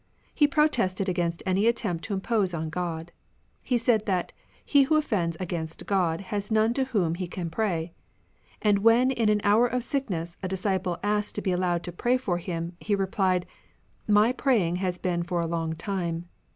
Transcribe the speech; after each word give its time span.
He 0.33 0.47
pro 0.47 0.67
tested 0.67 1.07
against 1.07 1.43
any 1.45 1.67
attempt 1.67 2.03
to 2.05 2.15
impose 2.15 2.55
on 2.55 2.71
God. 2.71 3.11
He 3.61 3.77
said 3.77 4.07
that" 4.07 4.31
he 4.65 4.81
who 4.81 4.95
offends 4.95 5.37
against 5.39 5.85
God 5.85 6.21
has 6.33 6.49
none 6.49 6.73
to 6.73 6.85
whom 6.85 7.13
he 7.13 7.27
can 7.27 7.51
pray;" 7.51 7.93
and 8.63 8.79
when 8.79 9.11
in 9.11 9.29
an 9.29 9.41
hour 9.43 9.67
of 9.67 9.83
sickness 9.83 10.37
a 10.41 10.47
disciple 10.47 10.97
asked 11.03 11.35
to 11.35 11.41
be 11.43 11.51
allowed 11.51 11.83
to 11.83 11.91
pray 11.91 12.17
for 12.17 12.39
him, 12.39 12.75
he 12.79 12.95
replied," 12.95 13.45
My 14.19 14.31
praying 14.31 14.77
has 14.77 14.97
been 14.97 15.21
for 15.21 15.39
a 15.39 15.45
long 15.45 15.73
time." 15.73 16.25